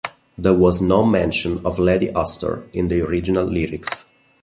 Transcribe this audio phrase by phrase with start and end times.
[0.35, 4.05] There was no mention of Lady Astor in the original lyrics.